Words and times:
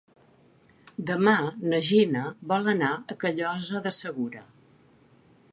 Demà 1.09 1.33
na 1.73 1.81
Gina 1.91 2.25
vol 2.53 2.73
anar 2.75 2.91
a 3.17 3.21
Callosa 3.25 3.83
de 3.87 3.93
Segura. 4.03 4.47